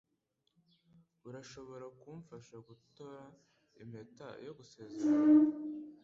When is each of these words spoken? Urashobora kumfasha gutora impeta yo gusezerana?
Urashobora 1.27 1.85
kumfasha 1.99 2.55
gutora 2.67 3.21
impeta 3.81 4.27
yo 4.45 4.51
gusezerana? 4.57 5.45